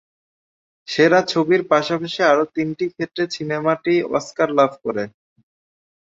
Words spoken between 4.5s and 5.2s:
লাভ করে।